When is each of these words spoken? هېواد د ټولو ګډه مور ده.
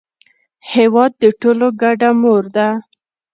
هېواد 0.73 1.11
د 1.23 1.25
ټولو 1.41 1.67
ګډه 1.81 2.09
مور 2.21 2.43
ده. 2.55 2.67